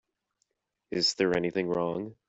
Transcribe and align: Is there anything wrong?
Is 0.89 1.13
there 1.13 1.37
anything 1.37 1.67
wrong? 1.67 2.15